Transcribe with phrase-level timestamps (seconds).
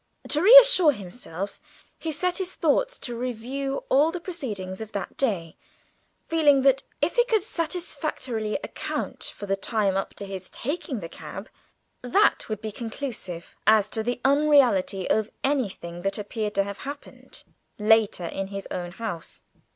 [0.29, 1.61] To reassure himself
[1.99, 5.55] he set his thoughts to review all the proceedings of that day,
[6.27, 11.07] feeling that if he could satisfactorily account for the time up to his taking the
[11.07, 11.49] cab,
[12.01, 16.79] that would be conclusive as to the unreality of any thing that appeared to have
[16.79, 17.43] happened
[17.77, 19.43] later in his own house.